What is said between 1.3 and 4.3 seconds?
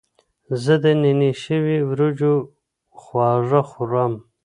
شوي وریجو خواږه خوړم.